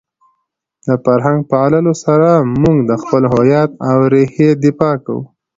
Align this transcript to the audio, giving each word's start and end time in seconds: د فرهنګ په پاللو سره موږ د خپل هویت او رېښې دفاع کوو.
د 0.87 0.89
فرهنګ 1.03 1.39
په 1.45 1.47
پاللو 1.51 1.93
سره 2.05 2.29
موږ 2.61 2.77
د 2.89 2.91
خپل 3.01 3.23
هویت 3.33 3.71
او 3.89 3.97
رېښې 4.13 4.49
دفاع 4.63 4.95
کوو. 5.05 5.21